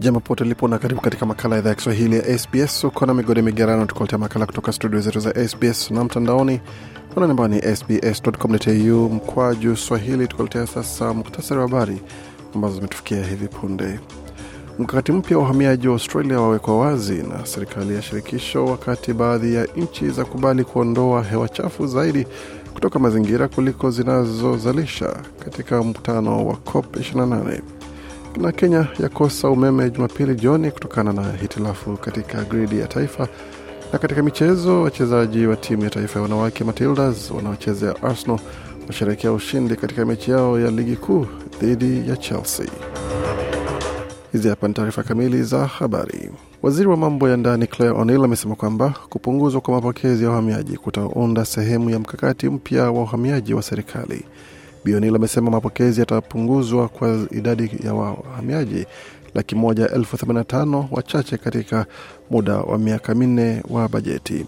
Jambo 0.00 0.20
pote 0.20 0.44
lipo 0.44 0.68
na 0.68 0.78
karibu 0.78 1.00
katika 1.00 1.26
makala 1.26 1.54
ya 1.54 1.60
idhaa 1.60 1.70
ya 1.70 1.74
Kiswahili 1.76 2.16
ya 2.16 2.38
SBS. 2.38 2.84
Uko 2.84 3.06
na 3.06 3.14
migode 3.14 3.42
migerano, 3.42 3.86
tukuletea 3.86 4.18
makala 4.18 4.46
kutoka 4.46 4.72
studio 4.72 5.00
zetu 5.00 5.20
za 5.20 5.48
SBS 5.48 5.90
na 5.90 6.04
mtandaoni 6.04 6.60
anani 7.16 7.30
ambao 7.30 7.48
ni 7.48 7.76
sbs.com.au 7.76 9.10
mkwaju 9.10 9.76
swahili. 9.76 10.28
Tukuletea 10.28 10.66
sasa 10.66 11.14
muktasari 11.14 11.60
wa 11.60 11.68
habari 11.68 12.00
ambazo 12.54 12.74
zimetufikia 12.74 13.24
hivi 13.24 13.48
punde. 13.48 14.00
Mkakati 14.78 15.12
mpya 15.12 15.36
wa 15.38 15.44
uhamiaji 15.44 15.88
wa 15.88 15.92
Australia 15.94 16.40
wawekwa 16.40 16.78
wazi 16.78 17.14
na 17.22 17.46
serikali 17.46 17.94
ya 17.94 18.02
shirikisho, 18.02 18.64
wakati 18.64 19.12
baadhi 19.12 19.54
ya 19.54 19.64
nchi 19.76 20.10
za 20.10 20.24
kubali 20.24 20.64
kuondoa 20.64 21.22
hewa 21.24 21.48
chafu 21.48 21.86
zaidi 21.86 22.26
kutoka 22.74 22.98
mazingira 22.98 23.48
kuliko 23.48 23.90
zinazozalisha 23.90 25.16
katika 25.44 25.82
mkutano 25.82 26.46
wa 26.46 26.56
COP 26.56 26.96
28 26.96 27.60
na 28.40 28.52
Kenya 28.52 28.86
yakosa 29.00 29.50
umeme 29.50 29.90
Jumapili 29.90 30.34
jioni 30.34 30.70
kutokana 30.70 31.12
na 31.12 31.32
hitilafu 31.32 31.96
katika 31.96 32.44
gridi 32.44 32.78
ya 32.78 32.86
taifa. 32.86 33.28
Na 33.92 33.98
katika 33.98 34.22
michezo, 34.22 34.82
wachezaji 34.82 35.46
wa 35.46 35.56
timu 35.56 35.84
ya 35.84 35.90
taifa 35.90 36.18
ya 36.18 36.22
wanawake 36.22 36.64
Matildas 36.64 37.30
wanaochezea 37.30 38.02
Arsenal 38.02 38.38
washerekea 38.86 39.32
ushindi 39.32 39.76
katika 39.76 40.06
mechi 40.06 40.30
yao 40.30 40.60
ya 40.60 40.70
ligi 40.70 40.96
kuu 40.96 41.26
dhidi 41.60 42.08
ya 42.10 42.16
Chelsea. 42.16 42.66
Hizi 44.32 44.48
hapa 44.48 44.68
ni 44.68 44.74
taarifa 44.74 45.02
kamili 45.02 45.42
za 45.42 45.66
habari. 45.66 46.30
Waziri 46.62 46.88
wa 46.88 46.96
mambo 46.96 47.28
ya 47.28 47.36
ndani 47.36 47.66
Claire 47.66 47.94
O'Neill 47.98 48.24
amesema 48.24 48.54
kwamba 48.54 48.94
kupunguzwa 49.08 49.60
kwa 49.60 49.74
mapokezi 49.74 50.24
ya 50.24 50.30
uhamiaji 50.30 50.76
kutaunda 50.76 51.44
sehemu 51.44 51.90
ya 51.90 51.98
mkakati 51.98 52.48
mpya 52.48 52.90
wa 52.90 53.02
uhamiaji 53.02 53.54
wa 53.54 53.62
serikali. 53.62 54.24
Bionil 54.88 55.16
amesema 55.16 55.50
mapokezi 55.50 56.00
yatapunguzwa 56.00 56.88
kwa 56.88 57.26
idadi 57.30 57.70
ya 57.84 57.94
wahamiaji 57.94 58.86
laki 59.34 59.54
moja 59.54 59.88
elfu 59.90 60.16
themanini 60.16 60.38
na 60.38 60.44
tano 60.44 60.88
wachache 60.90 61.36
katika 61.36 61.86
muda 62.30 62.56
wa 62.56 62.78
miaka 62.78 63.14
minne 63.14 63.62
wa 63.70 63.88
bajeti. 63.88 64.46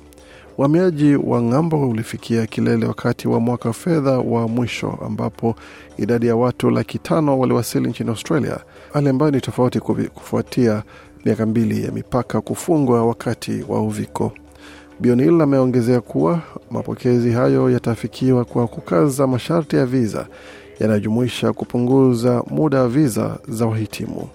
Uhamiaji 0.58 1.16
wa 1.16 1.42
ng'ambo 1.42 1.88
ulifikia 1.88 2.46
kilele 2.46 2.86
wakati 2.86 3.28
wa 3.28 3.40
mwaka 3.40 3.68
wa 3.68 3.74
fedha 3.74 4.18
wa 4.18 4.48
mwisho 4.48 4.98
ambapo 5.06 5.54
idadi 5.98 6.26
ya 6.26 6.36
watu 6.36 6.70
laki 6.70 6.98
tano 6.98 7.38
waliwasili 7.38 7.88
nchini 7.88 8.10
Australia, 8.10 8.58
hali 8.92 9.08
ambayo 9.08 9.30
ni 9.30 9.40
tofauti 9.40 9.80
kufuatia 10.14 10.82
miaka 11.24 11.46
mbili 11.46 11.84
ya 11.84 11.92
mipaka 11.92 12.40
kufungwa 12.40 13.06
wakati 13.06 13.64
wa 13.68 13.82
uviko. 13.82 14.32
Bionil 15.00 15.40
ameongezea 15.42 16.00
kuwa 16.00 16.40
mapokezi 16.70 17.30
hayo 17.32 17.70
yatafikiwa 17.70 18.44
kwa 18.44 18.66
kukaza 18.68 19.26
masharti 19.26 19.76
ya 19.76 19.86
viza 19.86 20.26
yanayojumuisha 20.80 21.52
kupunguza 21.52 22.42
muda 22.50 22.80
wa 22.82 22.88
viza 22.88 23.38
za 23.48 23.66
wahitimu. 23.66 24.28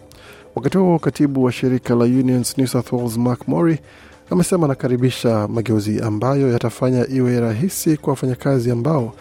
Wakati 0.56 0.78
huo 0.78 1.00
katibu 1.00 1.44
wa 1.44 1.52
shirika 1.52 1.96
la 1.96 2.06
Unions 2.06 2.58
New 2.58 2.68
South 2.68 2.92
Wales 2.94 3.18
Mark 3.18 3.48
Mori 3.48 3.80
amesema 4.30 4.66
anakaribisha 4.66 5.48
mageuzi 5.48 6.02
ambayo 6.02 6.52
yatafanya 6.52 7.08
iwe 7.08 7.40
rahisi 7.40 7.98
kwa 7.98 8.12
wafanyakazi 8.12 8.72
ambao 8.72 9.14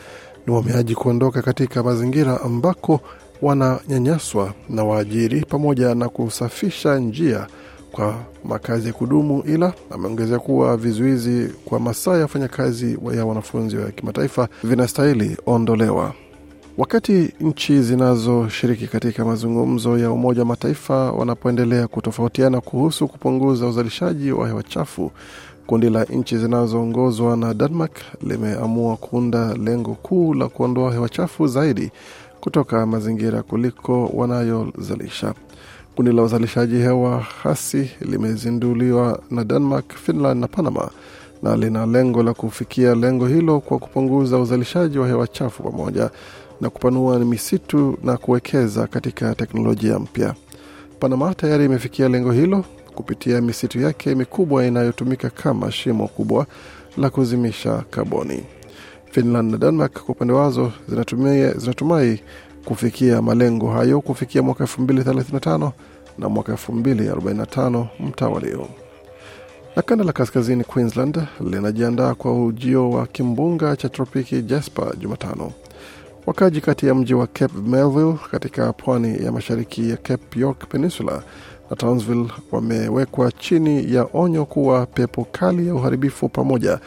ni 0.47 0.53
wahamiaji 0.55 0.95
kuondoka 0.95 1.43
katika 1.43 1.83
mazingira 1.83 2.41
ambako 2.41 3.01
wananyanyaswa 3.43 4.55
na 4.71 4.85
waajiri 4.85 5.41
pamoja 5.45 5.95
na 5.95 6.09
kusafisha 6.09 6.99
njia 6.99 7.47
kwa 7.95 8.15
makazi 8.45 8.87
ya 8.87 8.93
kudumu, 8.93 9.43
ila 9.47 9.73
ameongezea 9.91 10.39
kuwa 10.39 10.77
vizuizi 10.77 11.49
kwa 11.65 11.81
masaa 11.81 12.15
ya 12.17 12.23
wafanyakazi 12.23 12.99
ya 13.17 13.25
wanafunzi 13.27 13.77
wa 13.77 13.91
kimataifa 13.91 14.49
vinastahili 14.65 15.37
ondolewa. 15.47 16.13
Wakati 16.79 17.33
nchi 17.41 17.83
zinazoshiriki 17.83 18.87
katika 18.87 19.25
mazungumzo 19.25 19.99
ya 19.99 20.11
Umoja 20.11 20.41
wa 20.41 20.47
Mataifa 20.47 21.13
wanapoendelea 21.13 21.89
kutofautiana 21.89 22.61
kuhusu 22.61 23.09
kupunguza 23.09 23.67
uzalishaji 23.67 24.33
wa 24.33 24.49
hewa 24.49 24.63
chafu, 24.63 25.11
kundi 25.67 25.91
la 25.91 26.05
nchi 26.05 26.39
zinazoongozwa 26.39 27.37
na 27.37 27.55
Denmark 27.55 27.97
limeamua 28.23 28.97
kuunda 28.97 29.55
lengo 29.55 29.95
kuu 29.95 30.35
la 30.35 30.49
kuondoa 30.49 30.93
hewa 30.93 31.09
chafu 31.09 31.47
zaidi 31.47 31.91
kutoka 32.41 32.87
mazingira 32.87 33.43
kuliko 33.43 34.07
wanayozalisha. 34.07 35.35
Kundi 35.97 36.13
la 36.13 36.23
uzalishaji 36.23 36.77
hewa 36.77 37.21
hasi 37.43 37.91
limezinduliwa 38.01 39.21
na 39.31 39.45
Denmark, 39.45 39.95
Finland 39.95 40.41
na 40.41 40.49
Panama 40.49 40.91
na 41.43 41.57
lina 41.57 41.87
lengo 41.87 42.23
la 42.23 42.35
kufikia 42.35 42.95
lengo 42.95 43.27
hilo 43.27 43.61
kwa 43.61 43.79
kupunguza 43.79 44.39
uzalishaji 44.39 44.99
wa 44.99 45.09
hewa 45.09 45.27
chafu 45.27 45.63
pamoja 45.63 46.11
na 46.61 46.71
kupanua 46.71 47.19
misitu 47.19 47.99
na 48.03 48.17
kuwekeza 48.17 48.87
katika 48.87 49.35
teknolojia 49.35 49.99
mpya. 49.99 50.35
Panama 51.01 51.35
tayari 51.35 51.65
imefikia 51.65 52.09
lengo 52.09 52.33
hilo 52.33 52.65
kupitia 52.95 53.41
misitu 53.41 53.81
yake 53.81 54.15
mikubwa 54.15 54.67
inayotumika 54.67 55.31
kama 55.31 55.73
shimo 55.73 56.09
kubwa 56.09 56.47
la 56.97 57.11
kuzimisha 57.11 57.85
kaboni. 57.91 58.45
Finland 59.11 59.53
na 59.53 59.59
Denmark 59.59 59.93
kwa 59.93 60.15
upande 60.15 60.33
wazo 60.33 60.73
zinatumai 61.59 62.21
kufikia 62.65 63.23
malengo 63.23 63.71
hayo 63.71 64.01
kufikia 64.01 64.43
mwaka 64.43 64.65
2035 64.65 65.71
na 66.19 66.29
mwaka 66.29 66.53
2045 66.53 67.87
mtawalio. 68.01 68.67
Na 69.77 69.83
kanda 69.83 70.05
la 70.05 70.13
kaskazini 70.13 70.65
Queensland 70.65 71.23
linajiandaa 71.51 72.15
kwa 72.15 72.45
ujio 72.45 72.91
wa 72.91 73.07
kimbunga 73.07 73.77
cha 73.77 73.89
tropiki 73.89 74.43
Jasper 74.43 74.97
Jumatano. 74.99 75.53
Wakaji 76.27 76.61
kati 76.61 76.87
ya 76.87 76.95
mji 76.95 77.15
wa 77.15 77.27
Cape 77.27 77.59
Melville 77.67 78.15
katika 78.31 78.73
pwani 78.73 79.25
ya 79.25 79.33
mashariki 79.33 79.91
ya 79.91 79.97
Cape 79.97 80.41
York 80.41 80.69
Peninsula 80.69 81.23
na 81.71 81.77
Townsville 81.77 82.29
wamewekwa 82.53 83.33
chini 83.33 83.95
ya 83.95 84.07
onyo 84.15 84.45
kuwa 84.45 84.87
pepo 84.87 85.27
kali 85.33 85.69
ya 85.69 85.75
uharibifu 85.75 86.29
pamoja 86.29 86.79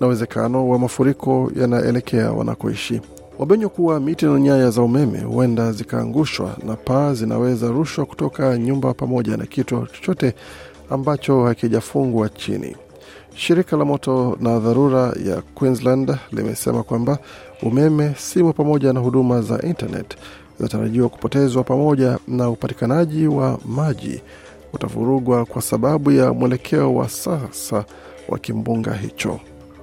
na 0.00 0.06
uwezekano 0.06 0.68
wa 0.68 0.78
mafuriko 0.78 1.52
yanaelekea 1.60 2.32
wanakoishi. 2.32 3.00
Wameonywa 3.38 3.70
kuwa 3.70 4.00
miti 4.00 4.26
na 4.26 4.40
nyaya 4.40 4.70
za 4.70 4.82
umeme 4.82 5.20
huenda 5.20 5.72
zikaangushwa 5.72 6.56
na 6.66 6.76
paa 6.76 7.14
zinaweza 7.14 7.68
rushwa 7.68 8.06
kutoka 8.06 8.58
nyumba 8.58 8.94
pamoja 8.94 9.36
na 9.36 9.46
kitu 9.46 9.86
chochote 9.86 10.34
ambacho 10.90 11.44
hakijafungwa 11.44 12.28
chini. 12.28 12.76
Shirika 13.34 13.76
la 13.76 13.84
moto 13.84 14.36
na 14.40 14.58
dharura 14.58 15.14
ya 15.24 15.42
Queensland 15.54 16.16
limesema 16.32 16.82
kwamba 16.82 17.18
umeme, 17.62 18.14
simu 18.18 18.52
pamoja 18.52 18.92
na 18.92 19.00
huduma 19.00 19.42
za 19.42 19.62
internet 19.62 20.16
zinatarajiwa 20.56 21.08
kupotezwa 21.08 21.64
pamoja 21.64 22.18
na 22.28 22.50
upatikanaji 22.50 23.26
wa 23.26 23.58
maji 23.66 24.20
utavurugwa 24.72 25.44
kwa 25.44 25.62
sababu 25.62 26.10
ya 26.10 26.32
mwelekeo 26.32 26.94
wa 26.94 27.08
sasa 27.08 27.84
wa 28.28 28.38
kimbunga 28.38 28.92
hicho. 28.94 29.40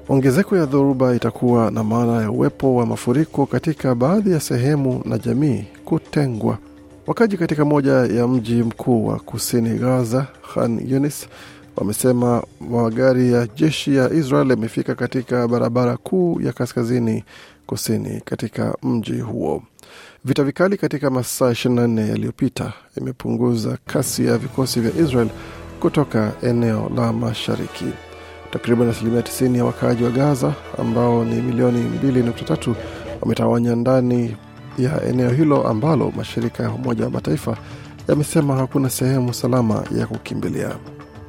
Ongezeko 0.09 0.57
ya 0.57 0.65
dhoruba 0.65 1.15
itakuwa 1.15 1.71
na 1.71 1.83
maana 1.83 2.21
ya 2.21 2.31
uwepo 2.31 2.75
wa 2.75 2.85
mafuriko 2.85 3.45
katika 3.45 3.95
baadhi 3.95 4.31
ya 4.31 4.39
sehemu 4.39 5.01
na 5.05 5.17
jamii 5.17 5.63
kutengwa. 5.85 6.57
Wakaji 7.07 7.37
katika 7.37 7.65
moja 7.65 7.91
ya 7.93 8.27
mji 8.27 8.63
mkuu 8.63 9.05
wa 9.07 9.19
kusini 9.19 9.69
Gaza, 9.79 10.27
Khan 10.53 10.81
Yunis, 10.87 11.27
wamesema 11.75 12.43
magari 12.69 13.33
ya 13.33 13.47
jeshi 13.47 13.95
ya 13.95 14.13
Israel 14.13 14.49
yamefika 14.49 14.95
katika 14.95 15.47
barabara 15.47 15.97
kuu 15.97 16.41
ya 16.41 16.53
kaskazini 16.53 17.23
kusini 17.65 18.21
katika 18.25 18.75
mji 18.83 19.19
huo. 19.19 19.63
Vita 20.25 20.43
vikali 20.43 20.77
katika 20.77 21.09
masaa 21.09 21.51
24 21.51 22.09
yaliyopita 22.09 22.73
imepunguza 22.97 23.77
kasi 23.85 24.25
ya 24.25 24.37
vikosi 24.37 24.79
vya 24.79 25.05
Israel 25.05 25.29
kutoka 25.79 26.31
eneo 26.43 26.91
la 26.95 27.13
mashariki. 27.13 27.85
Takriban 28.51 28.89
asilimia 28.89 29.21
90 29.21 29.57
ya 29.57 29.65
wakaaji 29.65 30.03
wa 30.03 30.09
Gaza 30.11 30.53
ambao 30.77 31.25
ni 31.25 31.35
milioni 31.41 31.83
2.3 32.03 32.73
wametawanya 33.21 33.75
ndani 33.75 34.35
ya 34.77 35.03
eneo 35.05 35.29
hilo 35.29 35.67
ambalo 35.67 36.11
mashirika 36.17 36.63
ya 36.63 36.71
Umoja 36.71 37.03
wa 37.03 37.09
Mataifa 37.09 37.57
yamesema 38.07 38.55
hakuna 38.55 38.89
sehemu 38.89 39.33
salama 39.33 39.83
ya 39.97 40.07
kukimbilia. 40.07 40.75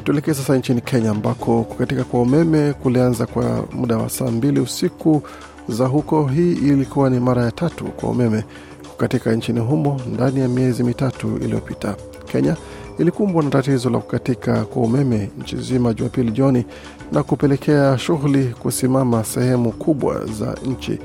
Tuelekee 0.05 0.34
sasa 0.34 0.56
nchini 0.56 0.81
Kenya 0.81 1.11
ambako 1.11 1.62
kukatika 1.64 2.05
kwa 2.05 2.22
umeme 2.22 2.72
kulianza 2.72 3.26
kwa 3.26 3.64
muda 3.72 3.96
wa 3.96 4.08
saa 4.11 4.31
mbili 4.31 4.61
usiku 4.61 5.22
za 5.69 5.87
huko. 5.87 6.26
Hii 6.26 6.52
ilikuwa 6.52 7.11
ni 7.11 7.20
mara 7.20 7.44
ya 7.44 7.52
tatu 7.52 7.84
kwa 7.84 8.08
umeme 8.11 8.44
kukatika 8.90 9.32
nchini 9.32 9.61
humo 9.61 10.00
ndani 10.14 10.40
ya 10.40 10.49
miezi 10.49 10.84
mitatu 10.84 11.37
iliyopita. 11.37 11.96
Kenya 12.32 12.56
ilikumbwa 12.99 13.43
na 13.43 13.51
tatizo 13.51 13.91
la 13.91 13.99
kukatika 13.99 14.65
kwa 14.65 14.83
umeme 14.83 15.31
nchi 15.41 15.57
zima 15.57 15.95
Jumapili 15.95 16.31
jioni 16.31 16.65
na 17.13 17.23
kupelekea 17.23 17.99
shughuli 17.99 18.45
kusimama 18.45 19.25
sehemu 19.25 19.73
kubwa 19.73 20.27
za 20.27 20.55
nchi 20.67 20.99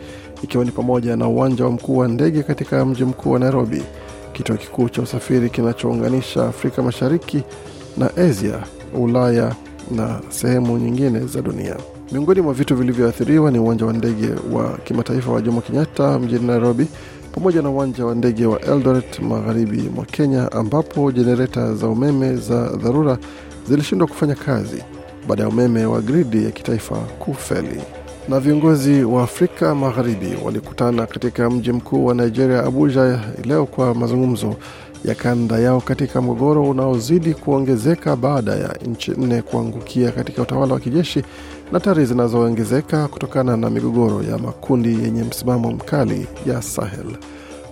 ikiwa 0.43 0.65
ni 0.65 0.71
pamoja 0.71 1.15
na 1.15 1.27
uwanja 1.27 1.65
wa 1.65 1.71
mkuu 1.71 1.97
wa 1.97 2.07
ndege 2.07 2.43
katika 2.43 2.85
mji 2.85 3.03
mkuu 3.05 3.31
wa 3.31 3.39
Nairobi, 3.39 3.83
kituo 4.33 4.55
kikuu 4.57 4.89
cha 4.89 5.01
usafiri 5.01 5.49
kinachounganisha 5.49 6.47
Afrika 6.47 6.83
Mashariki 6.83 7.43
na 7.97 8.17
Asia, 8.17 8.59
Ulaya 8.99 9.55
na 9.91 10.19
sehemu 10.29 10.77
nyingine 10.77 11.19
za 11.19 11.41
dunia. 11.41 11.75
Miongoni 12.11 12.41
mwa 12.41 12.53
vitu 12.53 12.75
vilivyoathiriwa 12.75 13.51
ni 13.51 13.59
uwanja 13.59 13.85
wa 13.85 13.93
ndege 13.93 14.29
wa 14.53 14.77
kimataifa 14.83 15.31
wa 15.31 15.41
Jomo 15.41 15.61
Kenyatta 15.61 16.19
mjini 16.19 16.47
Nairobi, 16.47 16.87
pamoja 17.35 17.61
na 17.61 17.69
uwanja 17.69 18.05
wa 18.05 18.15
ndege 18.15 18.45
wa 18.45 18.61
Eldoret 18.61 19.19
magharibi 19.19 19.89
mwa 19.95 20.05
Kenya, 20.05 20.51
ambapo 20.51 21.11
jenereta 21.11 21.73
za 21.75 21.87
umeme 21.87 22.35
za 22.35 22.69
dharura 22.69 23.17
zilishindwa 23.69 24.07
kufanya 24.07 24.35
kazi 24.35 24.83
baada 25.27 25.43
ya 25.43 25.49
umeme 25.49 25.85
wa 25.85 26.01
gridi 26.01 26.43
ya 26.45 26.51
kitaifa 26.51 26.95
kufeli. 26.95 27.81
Na 28.29 28.39
viongozi 28.39 29.03
wa 29.03 29.23
Afrika 29.23 29.75
Magharibi 29.75 30.33
walikutana 30.45 31.05
katika 31.05 31.49
mji 31.49 31.71
mkuu 31.71 32.05
wa 32.05 32.13
Nigeria, 32.13 32.63
Abuja, 32.63 33.19
leo 33.43 33.65
kwa 33.65 33.95
mazungumzo 33.95 34.55
ya 35.05 35.15
kanda 35.15 35.59
yao 35.59 35.81
katika 35.81 36.21
mgogoro 36.21 36.63
unaozidi 36.69 37.33
kuongezeka 37.33 38.15
baada 38.15 38.51
ya 38.55 38.75
nchi 38.85 39.11
nne 39.11 39.41
kuangukia 39.41 40.11
katika 40.11 40.41
utawala 40.41 40.73
wa 40.73 40.79
kijeshi 40.79 41.23
na 41.71 41.79
hatari 41.79 42.05
zinazoongezeka 42.05 43.07
kutokana 43.07 43.57
na 43.57 43.69
migogoro 43.69 44.23
ya 44.23 44.37
makundi 44.37 45.03
yenye 45.03 45.23
msimamo 45.23 45.71
mkali 45.71 46.27
ya 46.47 46.61
Sahel. 46.61 47.17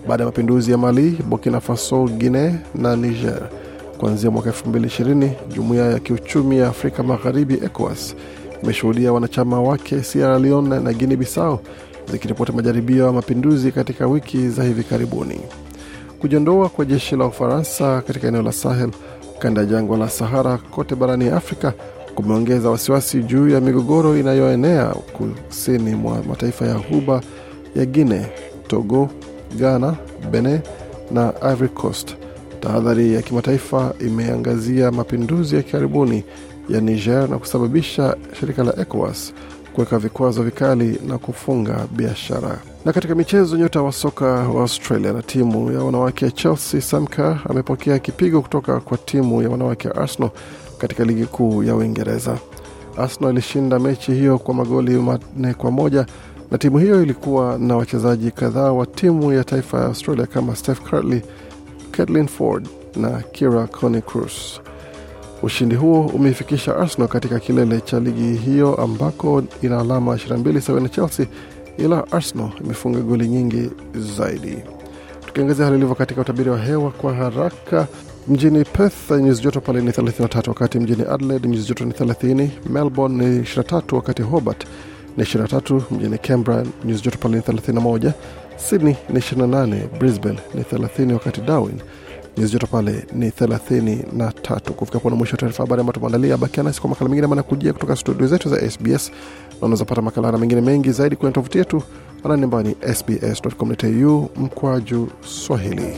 Baada 0.08 0.24
ya 0.24 0.28
mapinduzi 0.30 0.72
ya 0.72 0.78
Mali, 0.78 1.12
Burkina 1.30 1.60
Faso, 1.60 2.04
Guinea 2.04 2.56
na 2.76 2.96
Niger 2.96 3.50
kuanzia 3.98 4.32
mwaka 4.32 4.50
2020, 4.50 5.30
jumuiya 5.56 5.86
ya 5.92 6.00
kiuchumi 6.00 6.58
ya 6.58 6.68
Afrika 6.68 7.04
Magharibi 7.04 7.54
ECOWAS 7.54 8.16
imeshuhudia 8.64 9.14
wanachama 9.14 9.62
wake 9.62 10.04
Sierra 10.04 10.40
Leone 10.40 10.80
na 10.80 10.94
Guinea 10.94 11.18
Bissau 11.18 11.60
zikiripoti 12.12 12.52
majaribio 12.52 13.06
ya 13.06 13.12
mapinduzi 13.12 13.72
katika 13.72 14.08
wiki 14.08 14.50
za 14.50 14.64
hivi 14.64 14.84
karibuni. 14.84 15.40
Kujiondoa 16.20 16.70
kwa 16.70 16.86
jeshi 16.86 17.16
la 17.16 17.26
Ufaransa 17.26 18.02
katika 18.02 18.28
eneo 18.28 18.42
la 18.42 18.52
Sahel 18.52 18.90
kanda 19.40 19.62
ya 19.62 19.68
jangwa 19.68 19.98
la 19.98 20.10
Sahara 20.10 20.58
kote 20.58 20.96
barani 20.96 21.30
Afrika 21.30 21.74
kumeongeza 22.16 22.70
wasiwasi 22.70 23.24
juu 23.24 23.50
ya 23.50 23.62
migogoro 23.62 24.18
inayoenea 24.18 24.86
kusini 24.88 25.96
mwa 25.96 26.24
mataifa 26.30 26.66
ya 26.66 26.74
huba 26.74 27.22
ya 27.76 27.86
Guine, 27.86 28.26
Togo, 28.68 29.10
Ghana, 29.58 29.96
Benin 30.32 30.60
na 31.12 31.34
Ivory 31.52 31.70
Coast. 31.70 32.16
Tahadhari 32.60 33.14
ya 33.14 33.22
kimataifa 33.22 33.94
imeangazia 34.00 34.92
mapinduzi 34.92 35.56
ya 35.56 35.64
karibuni 35.64 36.24
ya 36.70 36.82
Niger 36.82 37.30
na 37.30 37.38
kusababisha 37.38 38.16
shirika 38.40 38.64
la 38.64 38.80
ECOWAS 38.80 39.34
kuweka 39.74 40.00
vikwazo 40.00 40.44
vikali 40.44 41.00
na 41.08 41.18
kufunga 41.18 41.88
biashara. 41.92 42.58
Na 42.86 42.94
katika 42.94 43.16
michezo, 43.16 43.58
nyota 43.58 43.82
wa 43.82 43.92
soka 43.92 44.26
wa 44.26 44.62
Australia 44.62 45.14
na 45.14 45.22
timu 45.22 45.72
ya 45.72 45.80
wanawake 45.80 46.26
ya 46.26 46.32
Chelsea 46.32 46.82
Sam 46.82 47.08
Kerr 47.08 47.40
amepokea 47.50 48.00
kipigo 48.00 48.42
kutoka 48.42 48.80
kwa 48.80 48.98
timu 48.98 49.42
ya 49.42 49.50
wanawake 49.50 49.88
ya 49.88 49.96
Arsenal 49.96 50.32
katika 50.84 51.04
ligi 51.04 51.26
kuu 51.26 51.64
ya 51.64 51.76
Uingereza. 51.76 52.38
Arsenal 52.98 53.32
ilishinda 53.32 53.80
mechi 53.80 54.12
hiyo 54.14 54.38
kwa 54.38 54.54
magoli 54.54 54.92
manne 54.98 55.54
kwa 55.54 55.72
moja 55.72 56.06
na 56.52 56.58
timu 56.58 56.78
hiyo 56.78 57.04
ilikuwa 57.04 57.58
na 57.60 57.78
wachezaji 57.78 58.32
kadhaa 58.32 58.72
wa 58.72 58.86
timu 58.86 59.34
ya 59.34 59.44
taifa 59.44 59.78
ya 59.80 59.86
Australia 59.86 60.26
kama 60.28 60.56
Steph 60.56 60.80
Curley, 60.90 61.22
Caitlin 61.92 62.28
Ford 62.28 62.68
na 62.96 63.10
Kira 63.32 63.68
Connie 63.68 64.02
Cruz. 64.02 64.34
Ushindi 65.44 65.76
huo 65.76 66.02
umeifikisha 66.08 66.78
Arsenal 66.78 67.08
katika 67.10 67.40
kilele 67.40 67.82
cha 67.82 68.00
ligi 68.00 68.34
hiyo 68.34 68.76
ambako 68.76 69.44
ina 69.62 69.80
alama 69.80 70.16
22 70.16 70.60
sawa 70.60 70.80
na 70.82 70.90
Chelsea, 70.90 71.26
ila 71.78 72.12
Arsenal 72.12 72.50
imefunga 72.66 73.00
goli 73.00 73.28
nyingi 73.28 73.70
zaidi. 74.18 74.58
Tukiangazia 75.26 75.66
hali 75.66 75.78
ilivyo 75.78 75.96
katika 75.96 76.22
utabiri 76.22 76.50
wa 76.50 76.58
hewa 76.60 76.92
kwa 76.92 77.14
haraka, 77.14 77.88
mjini 78.28 78.64
Perth 78.66 79.12
nyuzi 79.12 79.42
joto 79.44 79.62
pale 79.62 79.82
ni 79.82 79.92
33, 79.92 80.48
wakati 80.50 80.80
mjini 80.80 81.04
Adelaide 81.10 81.48
nyuzi 81.48 81.68
joto 81.68 81.86
ni 81.86 81.92
30, 81.92 82.48
Melbourne 82.70 83.26
ni 83.26 83.40
23, 83.42 83.96
wakati 83.96 84.22
Hobart 84.22 84.66
ni 85.18 85.24
23, 85.24 85.82
mjini 85.92 86.18
Canberra 86.18 86.66
nyuzi 86.86 87.04
joto 87.04 87.18
pale 87.18 87.36
ni 87.36 87.42
31, 87.42 88.12
Sydney 88.58 88.96
ni 89.10 89.20
28, 89.20 89.76
Brisbane 90.00 90.40
ni 90.54 90.62
30, 90.62 91.14
wakati 91.14 91.42
Darwin 91.42 91.80
nyuzi 92.38 92.54
joto 92.54 92.68
pale 92.68 93.06
ni 93.14 93.30
33. 93.30 94.72
Kufika 94.72 95.00
pona 95.00 95.16
mwisho 95.16 95.34
wa 95.34 95.38
taarifa 95.38 95.64
habari 95.64 95.80
ambayo 95.80 95.94
tumeandalia. 95.94 96.38
Bakia 96.38 96.64
nasi 96.64 96.82
kwa 96.82 96.90
makala 96.90 97.10
mengine 97.10 97.28
manakujia 97.28 97.74
kutoka 97.74 97.96
studio 97.96 98.28
zetu 98.28 98.50
za 98.50 98.70
SBS, 98.72 99.10
na 99.52 99.58
unaweza 99.62 99.86
pata 99.86 100.02
makala 100.02 100.32
na 100.32 100.38
mengine 100.38 100.62
mengi 100.62 100.92
zaidi 100.92 101.16
kwenye 101.16 101.34
tovuti 101.34 101.58
yetu 101.58 101.84
anani 102.24 102.44
ambayo 102.44 102.64
ni 102.64 102.76
sbs.com.au 102.96 104.30
mkwaju 104.36 105.08
Swahili. 105.28 105.98